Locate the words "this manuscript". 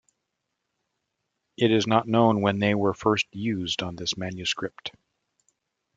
3.97-4.93